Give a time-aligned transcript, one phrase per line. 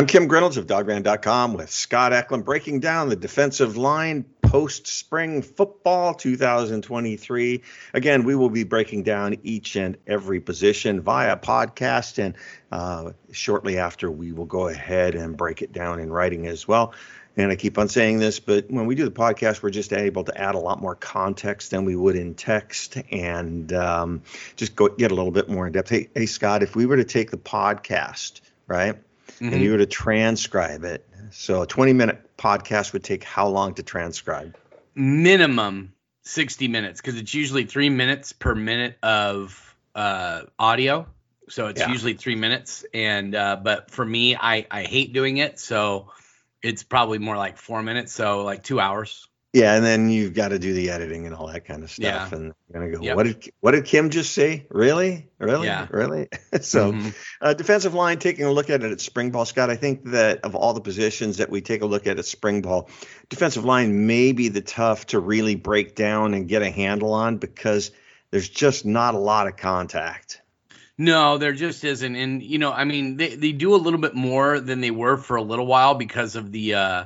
[0.00, 5.42] I'm Kim Grinolds of dawgman.com with Scott Eklund breaking down the defensive line post spring
[5.42, 7.60] football 2023.
[7.92, 12.34] Again, we will be breaking down each and every position via podcast, and
[12.72, 16.94] uh, shortly after, we will go ahead and break it down in writing as well.
[17.36, 20.24] And I keep on saying this, but when we do the podcast, we're just able
[20.24, 24.22] to add a lot more context than we would in text and um,
[24.56, 25.90] just go get a little bit more in depth.
[25.90, 28.96] Hey, hey, Scott, if we were to take the podcast, right?
[29.40, 29.52] Mm-hmm.
[29.52, 31.06] and you were to transcribe it.
[31.30, 34.56] So a 20 minute podcast would take how long to transcribe?
[34.94, 41.06] Minimum 60 minutes because it's usually three minutes per minute of uh, audio.
[41.48, 41.90] So it's yeah.
[41.90, 42.84] usually three minutes.
[42.94, 45.58] And, uh, but for me, I, I hate doing it.
[45.58, 46.10] So
[46.62, 48.12] it's probably more like four minutes.
[48.12, 49.26] So like two hours.
[49.52, 52.30] Yeah, and then you've got to do the editing and all that kind of stuff.
[52.30, 52.38] Yeah.
[52.38, 53.16] And you're gonna go, yep.
[53.16, 54.64] what did what did Kim just say?
[54.70, 55.88] Really, really, yeah.
[55.90, 56.28] really?
[56.60, 57.08] so, mm-hmm.
[57.40, 58.20] uh, defensive line.
[58.20, 59.68] Taking a look at it at spring ball, Scott.
[59.68, 62.62] I think that of all the positions that we take a look at at spring
[62.62, 62.88] ball,
[63.28, 67.38] defensive line may be the tough to really break down and get a handle on
[67.38, 67.90] because
[68.30, 70.42] there's just not a lot of contact.
[70.96, 72.14] No, there just isn't.
[72.14, 75.16] And you know, I mean, they they do a little bit more than they were
[75.16, 76.74] for a little while because of the.
[76.74, 77.04] Uh,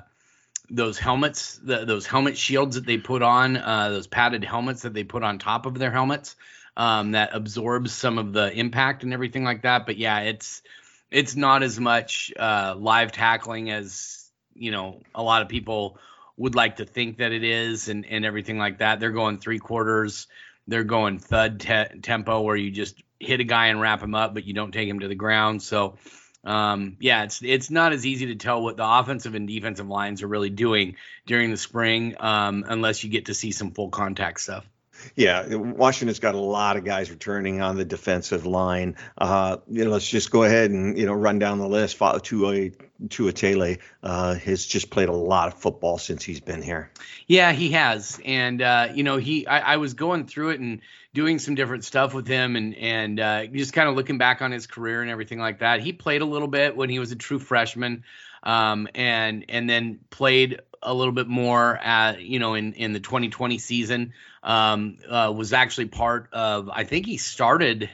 [0.74, 4.92] those helmets, the, those helmet shields that they put on, uh, those padded helmets that
[4.92, 6.34] they put on top of their helmets,
[6.76, 9.86] um, that absorbs some of the impact and everything like that.
[9.86, 10.62] But yeah, it's
[11.10, 15.98] it's not as much uh, live tackling as you know a lot of people
[16.36, 18.98] would like to think that it is, and and everything like that.
[18.98, 20.26] They're going three quarters.
[20.66, 24.34] They're going thud te- tempo where you just hit a guy and wrap him up,
[24.34, 25.62] but you don't take him to the ground.
[25.62, 25.98] So
[26.44, 30.22] um, yeah, it's it's not as easy to tell what the offensive and defensive lines
[30.22, 34.40] are really doing during the spring um, unless you get to see some full contact
[34.40, 34.68] stuff.
[35.16, 38.96] Yeah, Washington's got a lot of guys returning on the defensive line.
[39.16, 41.98] Uh, you know, let's just go ahead and you know run down the list.
[41.98, 46.90] Tuitele uh, has just played a lot of football since he's been here.
[47.26, 50.80] Yeah, he has, and uh, you know, he I, I was going through it and
[51.12, 54.52] doing some different stuff with him and and uh, just kind of looking back on
[54.52, 55.80] his career and everything like that.
[55.80, 58.04] He played a little bit when he was a true freshman,
[58.42, 63.00] um, and and then played a little bit more at you know in in the
[63.00, 64.12] 2020 season.
[64.42, 66.68] Um, uh, was actually part of.
[66.68, 67.88] I think he started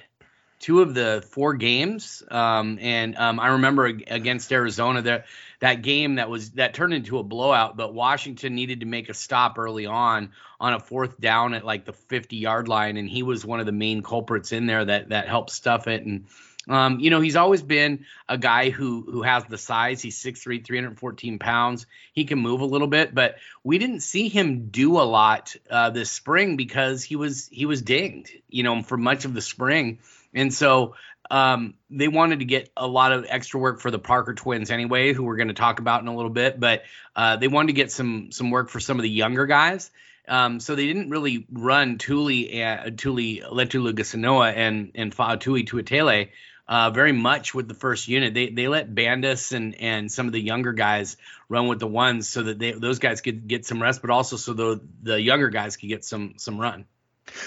[0.60, 5.26] two of the four games, um, and um, I remember against Arizona that
[5.60, 9.14] that game that was that turned into a blowout, but Washington needed to make a
[9.14, 13.22] stop early on on a fourth down at like the 50 yard line, and he
[13.22, 16.04] was one of the main culprits in there that that helped stuff it.
[16.04, 16.26] And
[16.70, 20.00] um, you know, he's always been a guy who who has the size.
[20.00, 21.86] He's 6'3", 314 pounds.
[22.12, 25.91] He can move a little bit, but we didn't see him do a lot uh,
[25.91, 29.98] this spring because he was he was dinged, you know, for much of the spring.
[30.32, 30.94] And so
[31.28, 35.12] um, they wanted to get a lot of extra work for the Parker twins anyway,
[35.12, 36.60] who we're going to talk about in a little bit.
[36.60, 36.84] But
[37.16, 39.91] uh, they wanted to get some some work for some of the younger guys.
[40.28, 46.28] Um, so they didn't really run Tuli and Tuli Letuligasenoa and and Fa'atui Tuitele
[46.70, 48.32] uh, very much with the first unit.
[48.32, 51.16] They they let Bandes and and some of the younger guys
[51.48, 54.36] run with the ones so that they, those guys could get some rest, but also
[54.36, 56.86] so the the younger guys could get some some run.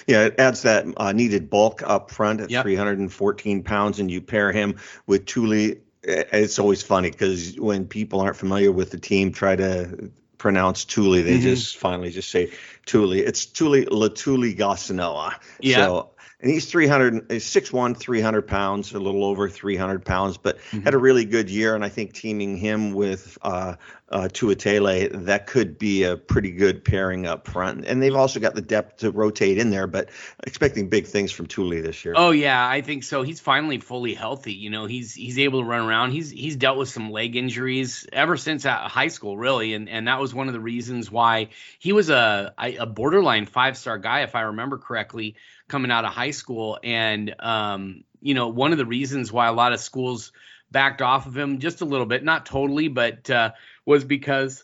[0.07, 2.63] Yeah, it adds that uh, needed bulk up front at yep.
[2.63, 4.75] 314 pounds, and you pair him
[5.07, 5.79] with Tuli.
[6.03, 11.21] It's always funny because when people aren't familiar with the team, try to pronounce Tuli,
[11.21, 11.41] they mm-hmm.
[11.41, 12.51] just finally just say
[12.85, 13.21] Tuli.
[13.21, 15.35] It's Tuli Letuligasenoa.
[15.61, 15.77] Yeah.
[15.77, 20.81] So and he's 300 he's 6'1 300 pounds a little over 300 pounds but mm-hmm.
[20.81, 23.75] had a really good year and i think teaming him with uh,
[24.13, 27.85] uh, Tuitele, that could be a pretty good pairing up front.
[27.85, 30.09] And they've also got the depth to rotate in there, but
[30.45, 32.13] expecting big things from Tuli this year.
[32.15, 33.23] Oh yeah, I think so.
[33.23, 34.53] He's finally fully healthy.
[34.53, 36.11] You know, he's he's able to run around.
[36.11, 40.19] He's he's dealt with some leg injuries ever since high school, really, and and that
[40.19, 41.49] was one of the reasons why
[41.79, 45.37] he was a a borderline five star guy, if I remember correctly,
[45.73, 46.77] coming out of high school.
[46.83, 50.31] And um, you know, one of the reasons why a lot of schools
[50.69, 53.53] backed off of him just a little bit, not totally, but uh,
[53.83, 54.63] was because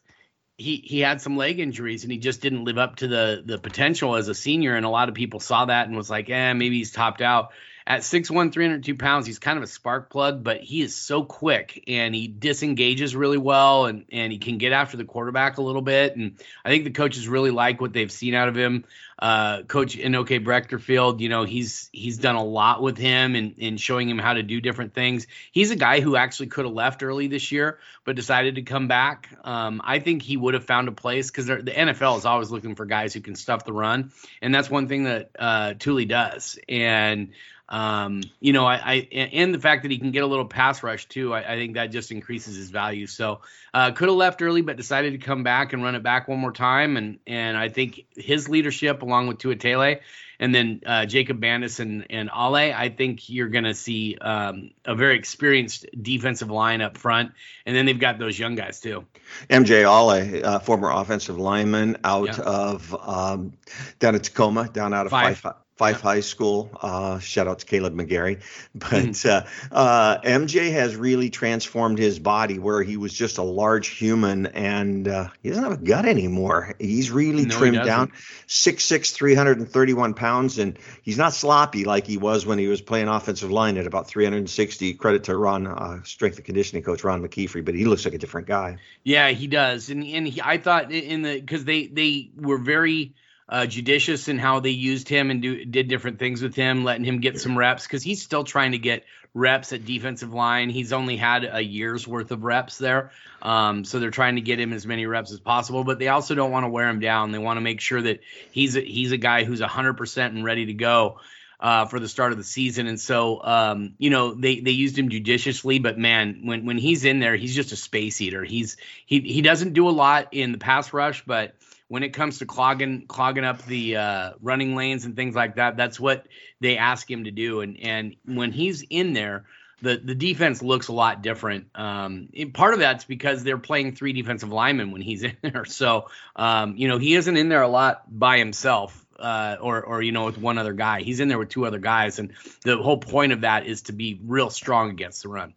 [0.56, 3.58] he he had some leg injuries and he just didn't live up to the the
[3.58, 4.76] potential as a senior.
[4.76, 7.54] And a lot of people saw that and was like, eh, maybe he's topped out.
[7.90, 11.86] At 6'1, 302 pounds, he's kind of a spark plug, but he is so quick
[11.88, 15.82] and he disengages really well and, and he can get after the quarterback a little
[15.82, 16.16] bit.
[16.16, 18.86] And I think the coaches really like what they've seen out of him.
[19.18, 24.08] Uh, Coach Inoke Breckterfield, you know, he's he's done a lot with him and, showing
[24.08, 25.26] him how to do different things.
[25.52, 28.88] He's a guy who actually could have left early this year, but decided to come
[28.88, 29.30] back.
[29.44, 32.76] Um, I think he would have found a place because the NFL is always looking
[32.76, 34.12] for guys who can stuff the run,
[34.42, 36.58] and that's one thing that uh, Tuli does.
[36.70, 37.32] And
[37.70, 40.82] um, you know, I, I, and the fact that he can get a little pass
[40.82, 43.06] rush too, I, I think that just increases his value.
[43.06, 43.42] So
[43.76, 46.40] uh, could have left early, but decided to come back and run it back one
[46.40, 46.98] more time.
[46.98, 50.00] And and I think his leadership, along with Tuitele,
[50.40, 54.72] and then uh, Jacob Bandes and and Ale, I think you're going to see um,
[54.84, 57.34] a very experienced defensive line up front,
[57.68, 59.06] and then they've got those young guys too.
[59.48, 62.44] MJ Ale, uh, former offensive lineman out yeah.
[62.44, 63.54] of um,
[64.00, 65.42] down at Tacoma, down out of Fife.
[65.42, 66.70] Fife Fife High School.
[66.82, 68.42] Uh, shout out to Caleb McGarry.
[68.76, 69.74] But mm-hmm.
[69.74, 74.48] uh, uh, MJ has really transformed his body where he was just a large human
[74.48, 76.76] and uh, he doesn't have a gut anymore.
[76.80, 78.12] He's really no, trimmed down,
[78.48, 83.50] 6'6, 331 pounds, and he's not sloppy like he was when he was playing offensive
[83.50, 84.96] line at about 360.
[84.96, 88.18] Credit to Ron, uh, strength and conditioning coach Ron McKeefery, but he looks like a
[88.18, 88.78] different guy.
[89.04, 89.90] Yeah, he does.
[89.90, 93.14] And, and he, I thought in the, because they, they were very,
[93.50, 97.04] uh, judicious in how they used him and do, did different things with him, letting
[97.04, 99.04] him get some reps because he's still trying to get
[99.34, 100.70] reps at defensive line.
[100.70, 103.12] He's only had a year's worth of reps there,
[103.42, 105.84] um, so they're trying to get him as many reps as possible.
[105.84, 107.32] But they also don't want to wear him down.
[107.32, 108.20] They want to make sure that
[108.52, 111.20] he's a, he's a guy who's 100% and ready to go.
[111.62, 112.88] Uh, for the start of the season.
[112.88, 117.04] And so, um, you know, they, they used him judiciously, but man, when, when he's
[117.04, 118.46] in there, he's just a space eater.
[118.46, 121.56] He's, he, he doesn't do a lot in the pass rush, but
[121.90, 125.76] when it comes to clogging clogging up the uh, running lanes and things like that.
[125.76, 126.26] That's what
[126.62, 127.60] they ask him to do.
[127.60, 129.46] And and when he's in there,
[129.82, 131.68] the the defense looks a lot different.
[131.76, 135.66] Um, part of that's because they're playing three defensive linemen when he's in there.
[135.66, 139.06] So um, you know he isn't in there a lot by himself.
[139.20, 141.78] Uh, or, or you know, with one other guy, he's in there with two other
[141.78, 142.32] guys, and
[142.64, 145.54] the whole point of that is to be real strong against the run.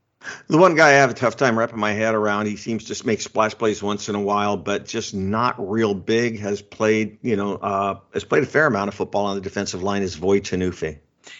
[0.48, 2.46] The one guy I have a tough time wrapping my head around.
[2.46, 6.40] He seems to make splash plays once in a while, but just not real big.
[6.40, 9.82] Has played, you know, uh, has played a fair amount of football on the defensive
[9.82, 10.02] line.
[10.02, 10.98] Is Voi Tunuufi.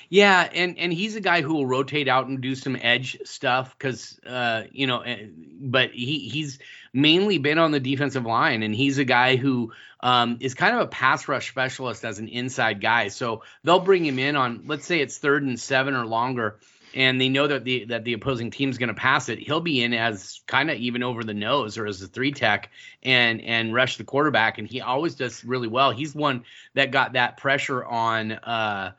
[0.09, 3.77] Yeah, and and he's a guy who will rotate out and do some edge stuff
[3.77, 5.27] because uh, you know, eh,
[5.61, 6.59] but he he's
[6.93, 10.83] mainly been on the defensive line, and he's a guy who um, is kind of
[10.83, 13.09] a pass rush specialist as an inside guy.
[13.09, 16.59] So they'll bring him in on, let's say it's third and seven or longer,
[16.95, 19.83] and they know that the that the opposing team's going to pass it, he'll be
[19.83, 22.71] in as kind of even over the nose or as a three tech
[23.03, 25.91] and and rush the quarterback, and he always does really well.
[25.91, 26.45] He's one
[26.75, 28.93] that got that pressure on uh,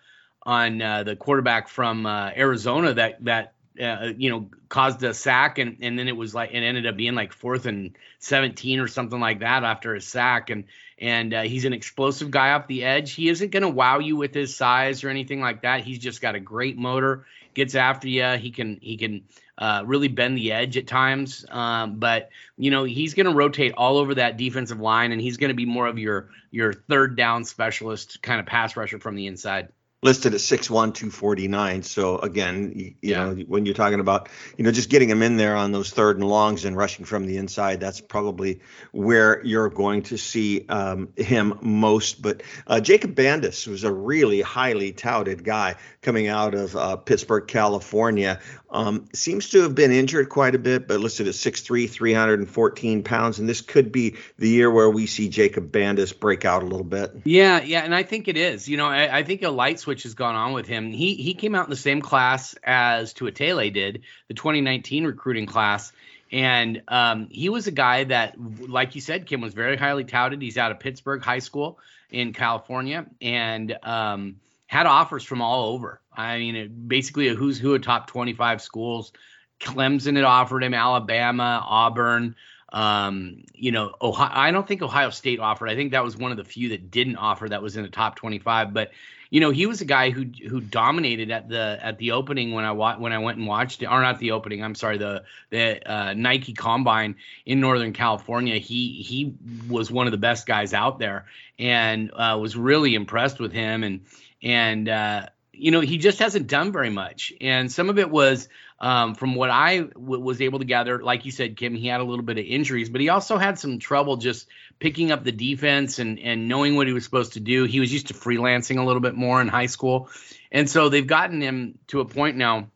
[0.43, 5.57] on uh, the quarterback from uh, Arizona that that uh, you know caused a sack
[5.57, 8.87] and and then it was like it ended up being like fourth and 17 or
[8.87, 10.65] something like that after a sack and
[10.99, 14.15] and uh, he's an explosive guy off the edge he isn't going to wow you
[14.15, 18.07] with his size or anything like that he's just got a great motor gets after
[18.07, 18.25] you.
[18.37, 19.23] He can he can
[19.57, 21.45] uh, really bend the edge at times.
[21.49, 25.37] Um, but you know he's going to rotate all over that defensive line, and he's
[25.37, 29.15] going to be more of your your third down specialist kind of pass rusher from
[29.15, 29.69] the inside
[30.03, 33.25] listed at 6'1 249 so again you, you yeah.
[33.25, 36.17] know when you're talking about you know just getting him in there on those third
[36.17, 38.61] and longs and rushing from the inside that's probably
[38.91, 44.41] where you're going to see um, him most but uh, jacob Bandes was a really
[44.41, 48.39] highly touted guy coming out of uh, pittsburgh california
[48.73, 53.37] um, seems to have been injured quite a bit, but listed at 6'3, 314 pounds.
[53.37, 56.83] And this could be the year where we see Jacob Bandes break out a little
[56.83, 57.11] bit.
[57.23, 57.81] Yeah, yeah.
[57.81, 58.67] And I think it is.
[58.67, 60.91] You know, I, I think a light switch has gone on with him.
[60.91, 65.91] He he came out in the same class as Tuitele did, the 2019 recruiting class.
[66.31, 70.41] And um, he was a guy that, like you said, Kim was very highly touted.
[70.41, 71.77] He's out of Pittsburgh High School
[72.09, 73.05] in California.
[73.21, 74.37] And, um,
[74.73, 76.01] had offers from all over.
[76.11, 79.11] I mean, it, basically a who's who of top 25 schools.
[79.59, 82.35] Clemson had offered him, Alabama, Auburn.
[82.69, 84.31] Um, you know, Ohio.
[84.33, 85.69] I don't think Ohio State offered.
[85.69, 87.47] I think that was one of the few that didn't offer.
[87.47, 88.73] That was in the top 25.
[88.73, 88.89] But
[89.33, 92.65] you know, he was a guy who who dominated at the at the opening when
[92.65, 94.63] I wa- when I went and watched it, or not the opening.
[94.63, 98.59] I'm sorry, the the uh, Nike Combine in Northern California.
[98.59, 99.33] He he
[99.67, 101.25] was one of the best guys out there,
[101.57, 103.81] and uh, was really impressed with him.
[103.83, 104.01] And
[104.43, 107.33] and uh, you know he just hasn't done very much.
[107.41, 108.47] And some of it was
[108.83, 111.01] um, from what I w- was able to gather.
[111.01, 113.57] Like you said, Kim, he had a little bit of injuries, but he also had
[113.57, 114.45] some trouble just
[114.77, 117.63] picking up the defense and and knowing what he was supposed to do.
[117.63, 120.09] He was used to freelancing a little bit more in high school,
[120.51, 122.67] and so they've gotten him to a point now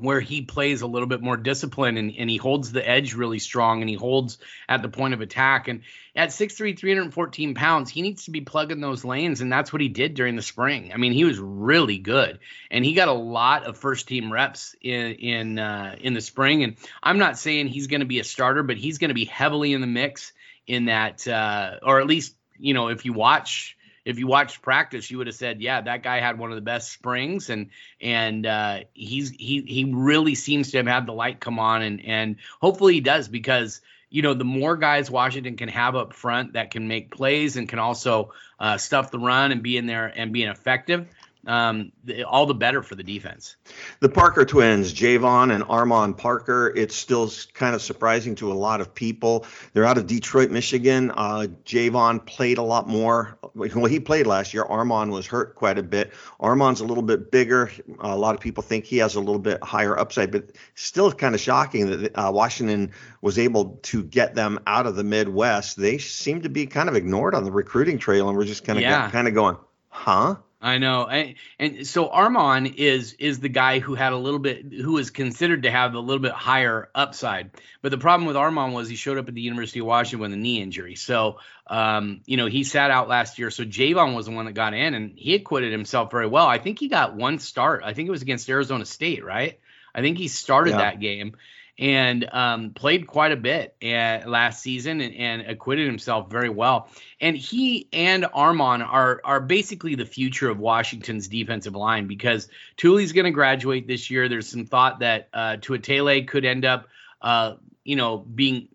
[0.00, 3.38] where he plays a little bit more discipline and, and he holds the edge really
[3.38, 4.38] strong and he holds
[4.68, 5.68] at the point of attack.
[5.68, 5.82] And
[6.16, 9.40] at 6'3, 314 pounds, he needs to be plugging those lanes.
[9.40, 10.92] And that's what he did during the spring.
[10.92, 12.40] I mean, he was really good.
[12.70, 16.64] And he got a lot of first team reps in in uh, in the spring.
[16.64, 19.24] And I'm not saying he's going to be a starter, but he's going to be
[19.24, 20.32] heavily in the mix
[20.66, 23.76] in that, uh, or at least, you know, if you watch
[24.10, 26.62] if you watched practice, you would have said, yeah, that guy had one of the
[26.62, 31.40] best springs, and and uh, he's he he really seems to have had the light
[31.40, 35.68] come on, and and hopefully he does because you know, the more guys Washington can
[35.68, 39.62] have up front that can make plays and can also uh, stuff the run and
[39.62, 41.06] be in there and being effective,
[41.46, 41.92] um,
[42.26, 43.56] all the better for the defense.
[44.00, 48.80] The Parker twins, Jayvon and Armon Parker, it's still kind of surprising to a lot
[48.80, 49.46] of people.
[49.72, 51.10] They're out of Detroit, Michigan.
[51.10, 53.38] Uh, Jayvon played a lot more.
[53.54, 54.64] Well, he played last year.
[54.64, 56.12] Armon was hurt quite a bit.
[56.40, 57.70] Armon's a little bit bigger.
[58.00, 61.34] A lot of people think he has a little bit higher upside, but still kind
[61.34, 62.92] of shocking that uh, Washington
[63.22, 65.76] was able to get them out of the Midwest.
[65.76, 68.78] They seem to be kind of ignored on the recruiting trail, and we're just kind
[68.78, 69.10] of yeah.
[69.10, 69.56] kind of going,
[69.88, 70.36] huh?
[70.62, 74.66] I know, and, and so Armon is is the guy who had a little bit,
[74.70, 77.52] who is considered to have a little bit higher upside.
[77.80, 80.32] But the problem with Armon was he showed up at the University of Washington with
[80.34, 83.50] a knee injury, so um, you know he sat out last year.
[83.50, 86.46] So Jayvon was the one that got in, and he acquitted himself very well.
[86.46, 87.82] I think he got one start.
[87.82, 89.58] I think it was against Arizona State, right?
[89.94, 90.78] I think he started yeah.
[90.78, 91.36] that game,
[91.80, 96.90] and um, played quite a bit uh, last season and, and, acquitted himself very well.
[97.22, 103.12] And he and Armon are are basically the future of Washington's defensive line because Tuli's
[103.12, 104.28] going to graduate this year.
[104.28, 106.88] There's some thought that uh, Tuitele could end up,
[107.22, 108.68] uh, you know, being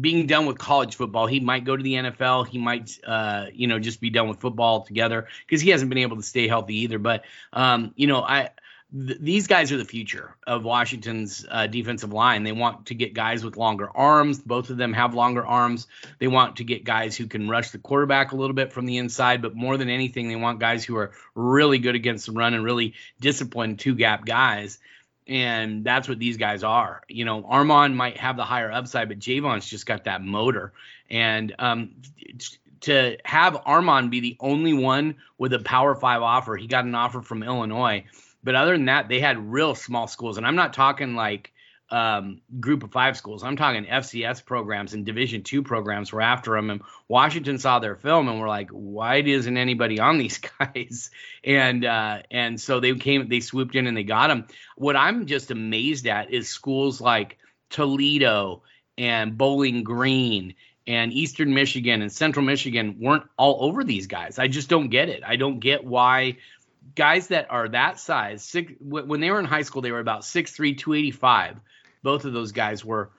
[0.00, 1.26] being done with college football.
[1.26, 2.46] He might go to the NFL.
[2.46, 5.98] He might, uh, you know, just be done with football altogether because he hasn't been
[5.98, 6.98] able to stay healthy either.
[6.98, 7.24] But,
[7.54, 8.50] um, you know, I
[8.96, 12.44] these guys are the future of Washington's uh, defensive line.
[12.44, 14.38] They want to get guys with longer arms.
[14.38, 15.88] Both of them have longer arms.
[16.20, 18.98] They want to get guys who can rush the quarterback a little bit from the
[18.98, 22.54] inside, but more than anything, they want guys who are really good against the run
[22.54, 24.78] and really disciplined two gap guys.
[25.26, 27.02] And that's what these guys are.
[27.08, 30.72] You know, Armon might have the higher upside, but Jayvon's just got that motor.
[31.10, 31.96] And um,
[32.82, 36.94] to have Armon be the only one with a Power Five offer, he got an
[36.94, 38.04] offer from Illinois
[38.44, 41.52] but other than that, they had real small schools, and I'm not talking like
[41.90, 43.44] um, group of five schools.
[43.44, 46.70] I'm talking FCS programs and Division two programs were after them.
[46.70, 51.10] And Washington saw their film and were like, why isn't anybody on these guys?
[51.44, 54.46] And uh, and so they came, they swooped in and they got them.
[54.76, 57.38] What I'm just amazed at is schools like
[57.70, 58.62] Toledo
[58.96, 60.54] and Bowling Green
[60.86, 64.38] and Eastern Michigan and Central Michigan weren't all over these guys.
[64.38, 65.22] I just don't get it.
[65.24, 66.38] I don't get why
[66.94, 70.22] guys that are that size, six, when they were in high school, they were about
[70.22, 71.60] 6'3, 285.
[72.02, 73.10] Both of those guys were,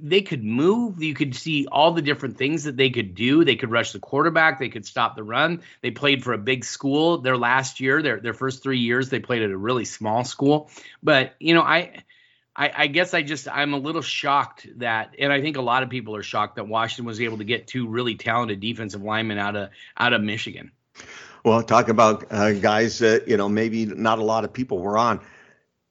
[0.00, 1.02] they could move.
[1.02, 3.44] You could see all the different things that they could do.
[3.44, 4.58] They could rush the quarterback.
[4.58, 5.62] They could stop the run.
[5.82, 7.18] They played for a big school.
[7.18, 10.70] Their last year, their their first three years, they played at a really small school.
[11.02, 12.04] But you know, I,
[12.54, 15.82] I, I guess I just I'm a little shocked that, and I think a lot
[15.82, 19.38] of people are shocked that Washington was able to get two really talented defensive linemen
[19.38, 20.72] out of out of Michigan.
[21.44, 24.98] Well, talk about uh, guys that you know maybe not a lot of people were
[24.98, 25.20] on.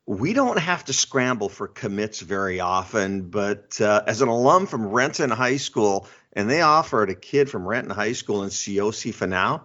[0.05, 4.87] We don't have to scramble for commits very often, but uh, as an alum from
[4.87, 9.61] Renton High School, and they offered a kid from Renton High School in Siaosi Finau,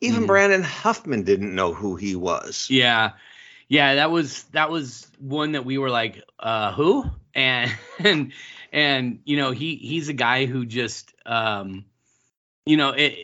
[0.00, 0.26] even mm.
[0.26, 2.66] Brandon Huffman didn't know who he was.
[2.70, 3.12] Yeah,
[3.68, 7.04] yeah, that was that was one that we were like, uh, who?
[7.34, 7.70] And
[8.00, 8.32] and
[8.72, 11.84] and you know he he's a guy who just um,
[12.66, 13.16] you know it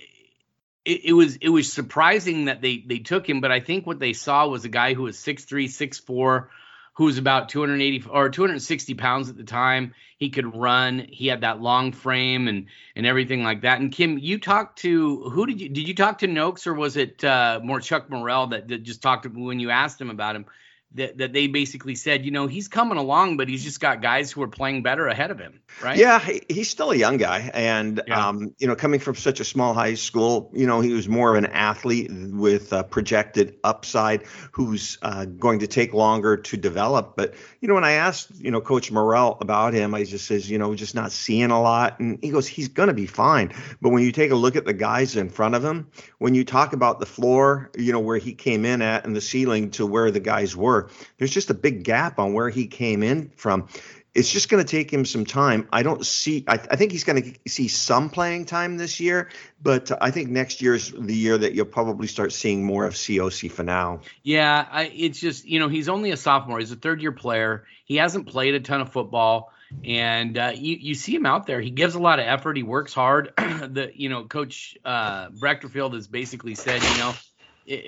[0.84, 3.98] it, it, was it was surprising that they they took him, but I think what
[3.98, 6.50] they saw was a guy who was six three, six four,
[6.94, 9.94] who was about 280 or 260 pounds at the time.
[10.18, 11.06] He could run.
[11.10, 13.80] He had that long frame and and everything like that.
[13.80, 16.96] And Kim, you talked to who did you did you talk to Noakes or was
[16.96, 20.36] it uh, more Chuck Morrell that, that just talked to when you asked him about
[20.36, 20.46] him?
[20.94, 24.30] That, that they basically said, you know, he's coming along, but he's just got guys
[24.30, 25.96] who are playing better ahead of him, right?
[25.96, 28.28] Yeah, he, he's still a young guy, and yeah.
[28.28, 31.30] um, you know, coming from such a small high school, you know, he was more
[31.30, 37.16] of an athlete with a projected upside, who's uh, going to take longer to develop.
[37.16, 40.48] But you know, when I asked, you know, Coach Morrell about him, I just says,
[40.48, 43.52] you know, just not seeing a lot, and he goes, he's going to be fine.
[43.82, 46.44] But when you take a look at the guys in front of him, when you
[46.44, 49.86] talk about the floor, you know, where he came in at and the ceiling to
[49.86, 50.83] where the guys were
[51.18, 53.68] there's just a big gap on where he came in from.
[54.14, 55.66] It's just going to take him some time.
[55.72, 56.44] I don't see.
[56.46, 59.28] I, I think he's going to see some playing time this year,
[59.60, 62.94] but I think next year is the year that you'll probably start seeing more of
[62.94, 64.02] COC for now.
[64.22, 66.60] Yeah, I, it's just you know he's only a sophomore.
[66.60, 67.66] He's a third year player.
[67.84, 69.52] He hasn't played a ton of football
[69.84, 71.60] and uh, you you see him out there.
[71.60, 72.56] He gives a lot of effort.
[72.56, 73.32] He works hard.
[73.36, 77.14] the you know Coach uh, Breckterfield has basically said you know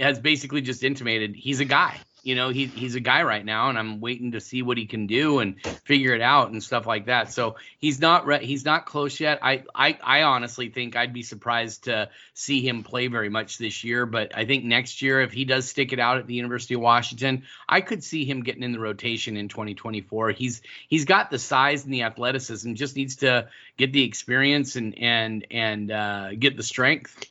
[0.00, 3.68] has basically just intimated he's a guy you know, he, he's a guy right now,
[3.68, 6.84] and I'm waiting to see what he can do and figure it out and stuff
[6.84, 7.32] like that.
[7.32, 9.38] So he's not re- he's not close yet.
[9.42, 13.84] I, I I honestly think I'd be surprised to see him play very much this
[13.84, 16.74] year, but I think next year if he does stick it out at the University
[16.74, 20.32] of Washington, I could see him getting in the rotation in 2024.
[20.32, 24.98] He's he's got the size and the athleticism, just needs to get the experience and
[24.98, 27.30] and and uh, get the strength.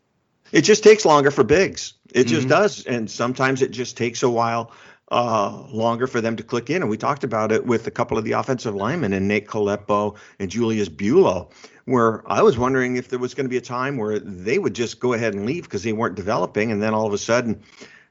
[0.52, 1.94] It just takes longer for bigs.
[2.14, 2.50] It just mm-hmm.
[2.50, 4.72] does, and sometimes it just takes a while
[5.12, 6.82] uh, longer for them to click in.
[6.82, 10.16] And we talked about it with a couple of the offensive linemen and Nate Kalepo
[10.40, 11.52] and Julius Buelow,
[11.86, 14.74] where I was wondering if there was going to be a time where they would
[14.74, 17.62] just go ahead and leave because they weren't developing, and then all of a sudden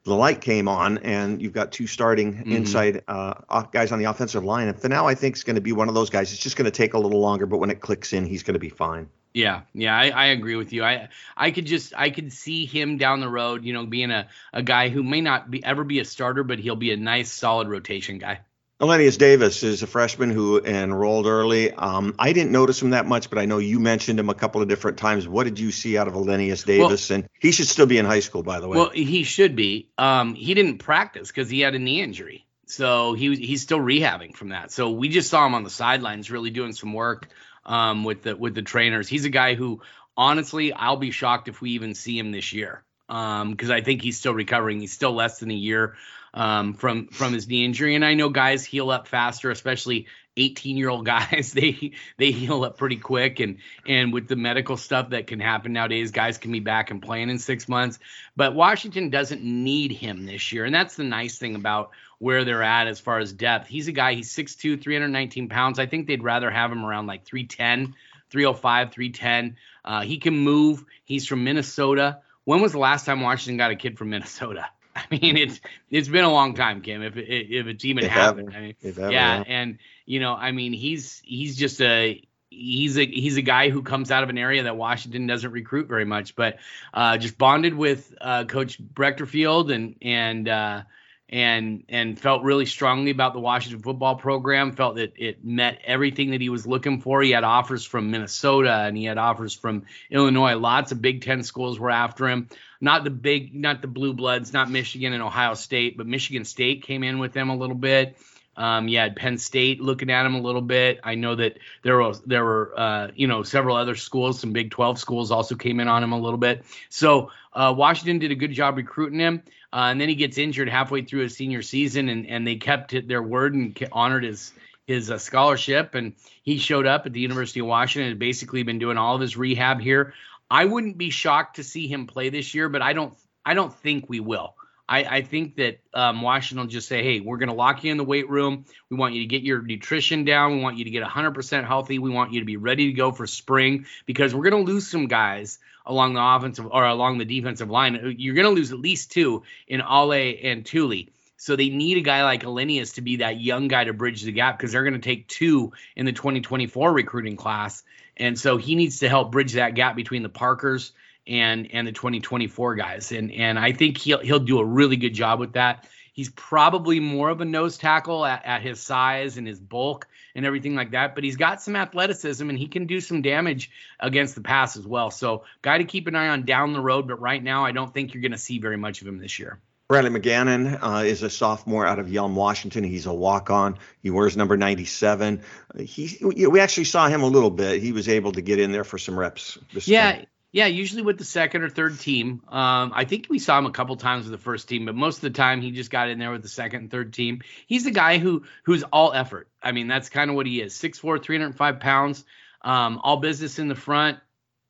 [0.03, 2.51] the light came on, and you've got two starting mm-hmm.
[2.51, 4.67] inside uh, guys on the offensive line.
[4.67, 6.31] And for now, I think it's going to be one of those guys.
[6.31, 8.53] It's just going to take a little longer, but when it clicks in, he's going
[8.53, 9.09] to be fine.
[9.35, 10.81] Yeah, yeah, I, I agree with you.
[10.81, 14.29] I I could just I could see him down the road, you know, being a,
[14.53, 17.33] a guy who may not be ever be a starter, but he'll be a nice
[17.33, 18.39] solid rotation guy.
[18.79, 21.73] Alenius Davis is a freshman who enrolled early.
[21.73, 24.61] Um, I didn't notice him that much, but I know you mentioned him a couple
[24.61, 25.27] of different times.
[25.27, 27.09] What did you see out of Alenius Davis?
[27.09, 28.77] Well, and he should still be in high school, by the way.
[28.77, 29.89] Well, he should be.
[29.97, 34.33] Um, he didn't practice because he had a knee injury, so he he's still rehabbing
[34.33, 34.71] from that.
[34.71, 37.27] So we just saw him on the sidelines, really doing some work
[37.65, 39.07] um, with the with the trainers.
[39.07, 39.81] He's a guy who,
[40.15, 44.01] honestly, I'll be shocked if we even see him this year because um, I think
[44.01, 44.79] he's still recovering.
[44.79, 45.95] He's still less than a year
[46.33, 50.07] um, from from his knee injury, and I know guys heal up faster, especially
[50.37, 51.53] 18 year old guys.
[51.53, 53.57] They they heal up pretty quick, and
[53.87, 57.29] and with the medical stuff that can happen nowadays, guys can be back and playing
[57.29, 57.99] in six months.
[58.35, 62.63] But Washington doesn't need him this year, and that's the nice thing about where they're
[62.63, 63.67] at as far as depth.
[63.67, 65.79] He's a guy, he's 6'2, 319 pounds.
[65.79, 67.95] I think they'd rather have him around like 310,
[68.29, 69.57] 305, 310.
[69.83, 70.83] Uh, he can move.
[71.03, 72.19] He's from Minnesota.
[72.43, 74.65] When was the last time Washington got a kid from Minnesota?
[74.95, 75.59] I mean, it's
[75.91, 77.01] it's been a long time, Kim.
[77.01, 81.21] If if it's even happened, I mean, yeah, yeah, and you know, I mean, he's
[81.25, 84.77] he's just a he's a he's a guy who comes out of an area that
[84.77, 86.57] Washington doesn't recruit very much, but
[86.93, 90.83] uh, just bonded with uh, Coach Breckterfield and and uh,
[91.29, 94.73] and and felt really strongly about the Washington football program.
[94.73, 97.21] Felt that it met everything that he was looking for.
[97.21, 100.55] He had offers from Minnesota and he had offers from Illinois.
[100.55, 102.47] Lots of Big Ten schools were after him.
[102.79, 106.83] Not the big, not the blue bloods, not Michigan and Ohio State, but Michigan State
[106.83, 108.17] came in with them a little bit.
[108.57, 110.99] Um, you had Penn State looking at him a little bit.
[111.03, 114.71] I know that there was there were uh, you know several other schools, some Big
[114.71, 116.63] 12 schools also came in on him a little bit.
[116.89, 120.69] So uh, Washington did a good job recruiting him, uh, and then he gets injured
[120.69, 124.53] halfway through his senior season, and and they kept their word and honored his
[124.87, 126.13] his uh, scholarship, and
[126.43, 129.35] he showed up at the University of Washington and basically been doing all of his
[129.35, 130.13] rehab here.
[130.49, 133.15] I wouldn't be shocked to see him play this year, but I don't
[133.45, 134.55] I don't think we will.
[134.87, 137.91] I, I think that um, Washington will just say, hey, we're going to lock you
[137.91, 138.65] in the weight room.
[138.89, 140.57] We want you to get your nutrition down.
[140.57, 141.97] We want you to get 100% healthy.
[141.97, 144.87] We want you to be ready to go for spring because we're going to lose
[144.87, 148.15] some guys along the offensive or along the defensive line.
[148.17, 151.11] You're going to lose at least two in Ale and Tuli.
[151.37, 154.31] So they need a guy like Alenius to be that young guy to bridge the
[154.31, 157.83] gap because they're going to take two in the 2024 recruiting class.
[158.17, 160.91] And so he needs to help bridge that gap between the Parkers–
[161.27, 163.11] and and the 2024 guys.
[163.11, 165.87] And and I think he'll he'll do a really good job with that.
[166.13, 170.45] He's probably more of a nose tackle at, at his size and his bulk and
[170.45, 174.35] everything like that, but he's got some athleticism and he can do some damage against
[174.35, 175.11] the pass as well.
[175.11, 177.93] So, guy to keep an eye on down the road, but right now I don't
[177.93, 179.59] think you're going to see very much of him this year.
[179.87, 182.83] Bradley McGannon uh, is a sophomore out of Yelm, Washington.
[182.83, 183.77] He's a walk-on.
[184.01, 185.43] He wears number 97.
[185.77, 187.83] He, we actually saw him a little bit.
[187.83, 189.59] He was able to get in there for some reps.
[189.85, 190.25] yeah, time.
[190.55, 192.41] Yeah, usually with the second or third team.
[192.47, 195.17] Um, I think we saw him a couple times with the first team, but most
[195.17, 197.41] of the time he just got in there with the second and third team.
[197.67, 199.49] He's the guy who who's all effort.
[199.61, 200.73] I mean, that's kind of what he is.
[200.75, 202.23] 6'4", 305 pounds,
[202.61, 204.19] um, all business in the front,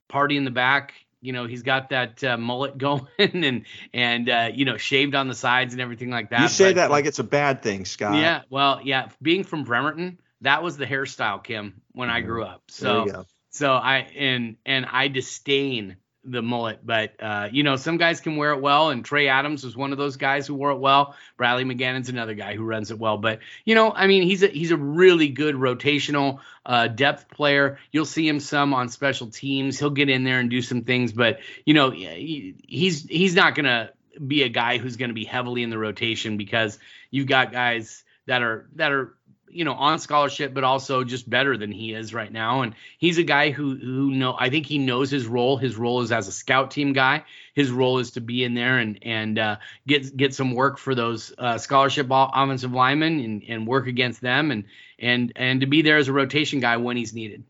[0.07, 0.95] party in the back.
[1.21, 5.27] You know, he's got that uh, mullet going and and uh, you know shaved on
[5.27, 6.41] the sides and everything like that.
[6.41, 8.15] You say but, that like it's a bad thing, Scott.
[8.15, 9.09] Yeah, well, yeah.
[9.21, 12.63] Being from Bremerton, that was the hairstyle, Kim, when I grew up.
[12.69, 18.19] So so I and and I disdain the mullet, but uh, you know some guys
[18.19, 20.79] can wear it well, and Trey Adams was one of those guys who wore it
[20.79, 21.15] well.
[21.37, 24.47] Bradley McGannon's another guy who runs it well, but you know I mean he's a
[24.47, 27.79] he's a really good rotational uh, depth player.
[27.93, 29.79] You'll see him some on special teams.
[29.79, 33.91] He'll get in there and do some things, but you know he's he's not gonna
[34.27, 36.77] be a guy who's gonna be heavily in the rotation because
[37.09, 39.15] you've got guys that are that are
[39.55, 42.61] you know, on scholarship, but also just better than he is right now.
[42.61, 45.57] And he's a guy who who know I think he knows his role.
[45.57, 47.23] His role is as a scout team guy.
[47.53, 49.55] His role is to be in there and and uh,
[49.87, 54.51] get get some work for those uh, scholarship offensive linemen and, and work against them
[54.51, 54.65] and
[54.99, 57.43] and and to be there as a rotation guy when he's needed.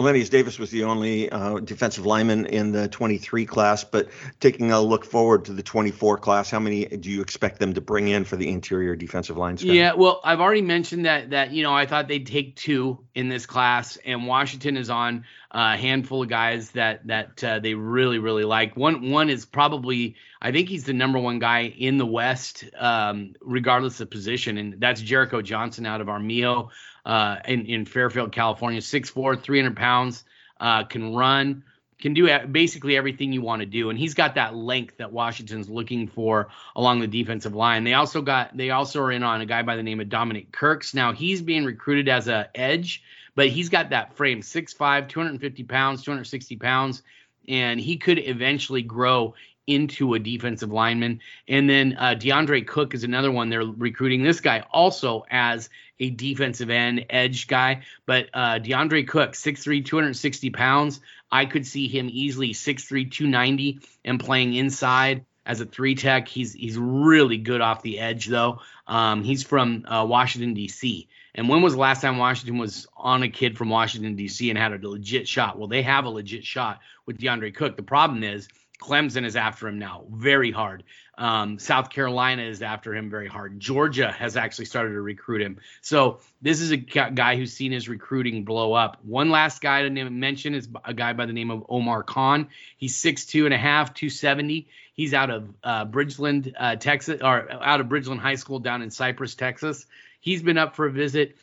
[0.00, 4.08] Alenius Davis was the only uh, defensive lineman in the 23 class, but
[4.40, 7.82] taking a look forward to the 24 class, how many do you expect them to
[7.82, 9.58] bring in for the interior defensive line?
[9.60, 13.28] Yeah, well, I've already mentioned that that you know I thought they'd take two in
[13.28, 18.18] this class, and Washington is on a handful of guys that that uh, they really
[18.18, 18.76] really like.
[18.76, 23.34] One one is probably I think he's the number one guy in the West, um,
[23.42, 26.70] regardless of position, and that's Jericho Johnson out of Armijo
[27.04, 28.80] uh, in, in Fairfield, California.
[28.80, 30.24] 6'4, 300 pounds,
[30.58, 31.64] uh, can run,
[32.00, 33.90] can do basically everything you want to do.
[33.90, 37.84] And he's got that length that Washington's looking for along the defensive line.
[37.84, 40.50] They also got they also are in on a guy by the name of Dominic
[40.52, 40.94] Kirks.
[40.94, 43.02] Now he's being recruited as a edge,
[43.34, 47.02] but he's got that frame 6'5, 250 pounds, 260 pounds,
[47.48, 49.34] and he could eventually grow
[49.70, 51.20] into a defensive lineman.
[51.48, 53.48] And then uh, DeAndre Cook is another one.
[53.48, 57.82] They're recruiting this guy also as a defensive end edge guy.
[58.06, 61.00] But uh, DeAndre Cook, 6'3, 260 pounds.
[61.30, 66.28] I could see him easily 6'3, 290 and playing inside as a three tech.
[66.28, 68.60] He's he's really good off the edge though.
[68.86, 71.08] Um, he's from uh, Washington D.C.
[71.34, 74.50] And when was the last time Washington was on a kid from Washington D.C.
[74.50, 75.58] and had a legit shot?
[75.58, 77.76] Well, they have a legit shot with DeAndre Cook.
[77.76, 78.48] The problem is
[78.80, 80.84] Clemson is after him now very hard.
[81.18, 83.60] Um, South Carolina is after him very hard.
[83.60, 85.58] Georgia has actually started to recruit him.
[85.82, 88.98] So this is a guy who's seen his recruiting blow up.
[89.04, 92.48] One last guy to mention is a guy by the name of Omar Khan.
[92.78, 94.66] He's 6'2 and a half, 270.
[94.94, 98.90] He's out of uh, Bridgeland, uh, Texas, or out of Bridgeland High School down in
[98.90, 99.86] Cypress, Texas.
[100.20, 101.36] He's been up for a visit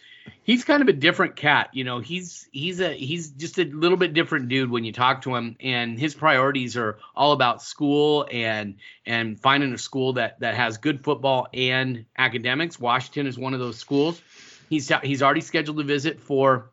[0.44, 1.70] he's kind of a different cat.
[1.74, 5.24] You know, he's he's a he's just a little bit different dude when you talk
[5.24, 10.40] to him, and his priorities are all about school and and finding a school that
[10.40, 12.80] that has good football and academics.
[12.80, 14.22] Washington is one of those schools.
[14.70, 16.72] He's he's already scheduled a visit for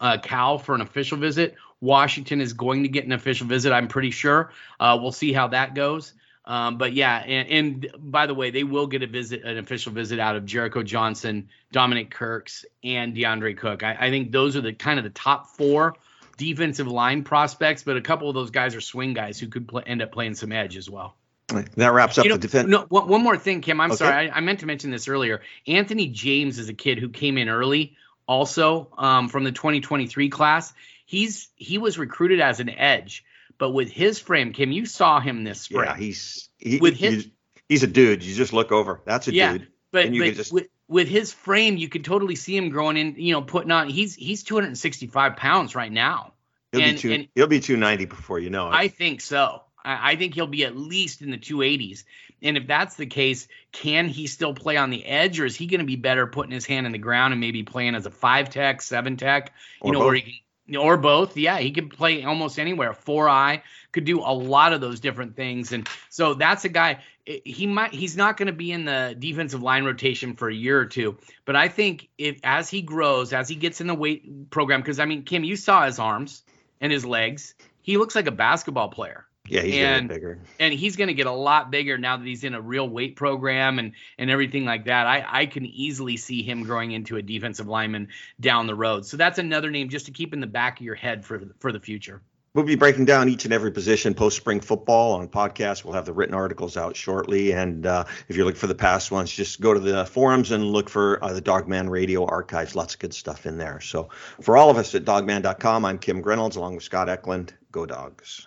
[0.00, 1.54] uh, Cal for an official visit.
[1.80, 3.72] Washington is going to get an official visit.
[3.72, 4.52] I'm pretty sure.
[4.80, 6.14] Uh, we'll see how that goes.
[6.46, 9.92] Um, but yeah, and, and, by the way, they will get a visit, an official
[9.92, 13.82] visit out of Jericho Johnson, Dominic Kirks, and DeAndre Cook.
[13.82, 15.96] I, I think those are the kind of the top four
[16.36, 19.82] defensive line prospects, but a couple of those guys are swing guys who could play,
[19.86, 21.16] end up playing some edge as well.
[21.48, 22.68] That wraps up you know, the defense.
[22.68, 23.80] No, one, one, more thing, Kim.
[23.80, 23.98] I'm okay.
[23.98, 25.42] sorry, I, I, meant to mention this earlier.
[25.66, 30.72] Anthony James is a kid who came in early, also um, from the 2023 class.
[31.06, 33.24] He's he was recruited as an edge
[33.58, 35.84] but with his frame, Kim, you saw him this spring.
[35.86, 37.32] Yeah, he's he, with his, he's,
[37.68, 38.22] he's a dude.
[38.22, 39.00] You just look over.
[39.04, 39.68] That's a yeah, dude.
[39.92, 43.14] But, but just, with, with his frame, you can totally see him growing in.
[43.16, 43.88] You know, putting on.
[43.88, 46.32] He's he's 265 pounds right now.
[46.72, 48.74] He'll and, be two, and he'll be 290 before you know it.
[48.74, 49.62] I think so.
[49.84, 52.04] I, I think he'll be at least in the 280s.
[52.42, 55.66] And if that's the case, can he still play on the edge, or is he
[55.66, 58.10] going to be better putting his hand in the ground and maybe playing as a
[58.10, 59.54] five tech, seven tech?
[59.82, 60.06] You or know, both.
[60.06, 60.32] where he can
[60.74, 61.36] or both.
[61.36, 62.92] Yeah, he could play almost anywhere.
[62.92, 67.02] Four eye could do a lot of those different things, and so that's a guy.
[67.24, 67.92] He might.
[67.92, 71.18] He's not going to be in the defensive line rotation for a year or two,
[71.44, 74.98] but I think if as he grows, as he gets in the weight program, because
[74.98, 76.42] I mean, Kim, you saw his arms
[76.80, 77.54] and his legs.
[77.82, 79.26] He looks like a basketball player.
[79.48, 80.38] Yeah, he's and, bigger.
[80.58, 83.16] And he's going to get a lot bigger now that he's in a real weight
[83.16, 85.06] program and and everything like that.
[85.06, 88.08] I I can easily see him growing into a defensive lineman
[88.40, 89.06] down the road.
[89.06, 91.72] So that's another name just to keep in the back of your head for for
[91.72, 92.22] the future.
[92.56, 95.84] We'll be breaking down each and every position post spring football on podcast.
[95.84, 97.52] We'll have the written articles out shortly.
[97.52, 100.64] And uh, if you're looking for the past ones, just go to the forums and
[100.64, 102.74] look for uh, the Dawgman Radio archives.
[102.74, 103.82] Lots of good stuff in there.
[103.82, 104.08] So
[104.40, 107.52] for all of us at dawgman.com, I'm Kim Grinolds along with Scott Eklund.
[107.72, 108.46] Go Dogs.